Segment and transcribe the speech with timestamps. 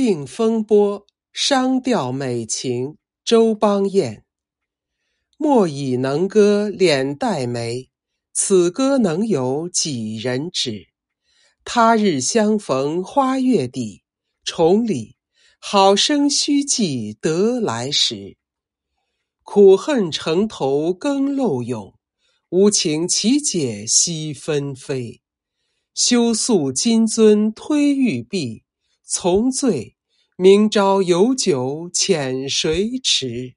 [0.00, 2.98] 定风波，商调美情。
[3.24, 4.24] 周邦彦。
[5.36, 7.90] 莫以能歌脸带眉，
[8.32, 10.86] 此歌能有几人知？
[11.64, 14.04] 他日相逢花月底，
[14.44, 15.16] 重里
[15.58, 18.36] 好生须记得来时。
[19.42, 21.98] 苦恨城头更漏涌，
[22.50, 25.20] 无情岂解惜纷飞。
[25.92, 28.62] 休诉金樽推玉壁，
[29.10, 29.96] 从醉。
[30.36, 33.54] 明朝有酒遣谁持？